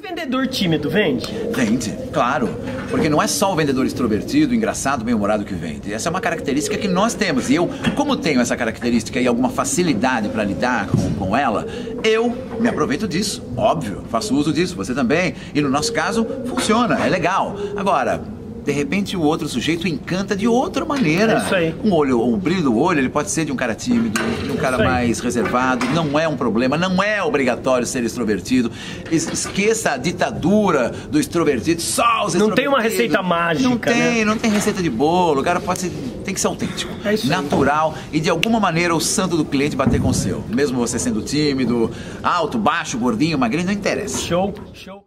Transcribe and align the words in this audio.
vendedor 0.00 0.46
tímido 0.46 0.88
vende? 0.88 1.26
Vende, 1.54 1.94
claro. 2.12 2.48
Porque 2.90 3.08
não 3.08 3.20
é 3.20 3.26
só 3.26 3.52
o 3.52 3.56
vendedor 3.56 3.84
extrovertido, 3.86 4.54
engraçado, 4.54 5.04
bem-humorado 5.04 5.44
que 5.44 5.54
vende. 5.54 5.92
Essa 5.92 6.08
é 6.08 6.10
uma 6.10 6.20
característica 6.20 6.76
que 6.76 6.88
nós 6.88 7.14
temos. 7.14 7.50
E 7.50 7.54
eu, 7.54 7.68
como 7.94 8.16
tenho 8.16 8.40
essa 8.40 8.56
característica 8.56 9.20
e 9.20 9.26
alguma 9.26 9.50
facilidade 9.50 10.28
para 10.28 10.44
lidar 10.44 10.88
com, 10.88 11.14
com 11.14 11.36
ela, 11.36 11.66
eu 12.02 12.36
me 12.60 12.68
aproveito 12.68 13.06
disso. 13.06 13.42
Óbvio, 13.56 14.04
faço 14.10 14.34
uso 14.34 14.52
disso, 14.52 14.76
você 14.76 14.94
também. 14.94 15.34
E 15.54 15.60
no 15.60 15.68
nosso 15.68 15.92
caso, 15.92 16.26
funciona, 16.46 17.04
é 17.04 17.08
legal. 17.08 17.56
Agora, 17.76 18.37
de 18.68 18.72
repente 18.74 19.16
o 19.16 19.22
outro 19.22 19.48
sujeito 19.48 19.88
encanta 19.88 20.36
de 20.36 20.46
outra 20.46 20.84
maneira. 20.84 21.32
É 21.32 21.36
isso 21.44 21.54
aí. 21.54 21.74
Um 21.82 21.92
olho, 21.94 22.20
o 22.20 22.36
brilho 22.36 22.64
do 22.64 22.76
olho, 22.78 22.98
ele 23.00 23.08
pode 23.08 23.30
ser 23.30 23.46
de 23.46 23.50
um 23.52 23.56
cara 23.56 23.74
tímido, 23.74 24.20
de 24.44 24.52
um 24.52 24.56
cara 24.56 24.76
aí. 24.76 24.84
mais 24.84 25.20
reservado, 25.20 25.86
não 25.94 26.18
é 26.18 26.28
um 26.28 26.36
problema, 26.36 26.76
não 26.76 27.02
é 27.02 27.22
obrigatório 27.22 27.86
ser 27.86 28.04
extrovertido. 28.04 28.70
Es- 29.10 29.26
Esqueça 29.32 29.92
a 29.92 29.96
ditadura 29.96 30.92
do 31.10 31.18
extrovertido, 31.18 31.80
só 31.80 32.26
os 32.26 32.34
Não 32.34 32.50
tem 32.50 32.68
uma 32.68 32.80
receita 32.80 33.22
mágica, 33.22 33.68
Não 33.68 33.78
tem, 33.78 33.94
né? 34.18 34.24
não 34.24 34.36
tem 34.36 34.50
receita 34.50 34.82
de 34.82 34.90
bolo. 34.90 35.40
O 35.40 35.44
cara 35.44 35.60
pode 35.60 35.78
ser, 35.80 35.90
tem 36.24 36.34
que 36.34 36.40
ser 36.40 36.48
autêntico, 36.48 36.92
É 37.04 37.14
isso 37.14 37.24
aí. 37.24 37.30
natural 37.30 37.94
e 38.12 38.20
de 38.20 38.28
alguma 38.28 38.60
maneira 38.60 38.94
o 38.94 39.00
santo 39.00 39.34
do 39.36 39.44
cliente 39.46 39.74
bater 39.76 39.98
com 40.00 40.10
o 40.10 40.14
seu. 40.14 40.44
Mesmo 40.48 40.76
você 40.78 40.98
sendo 40.98 41.22
tímido, 41.22 41.90
alto, 42.22 42.58
baixo, 42.58 42.98
gordinho, 42.98 43.38
magrinho, 43.38 43.64
não 43.66 43.72
interessa. 43.72 44.18
Show, 44.18 44.52
show. 44.74 45.02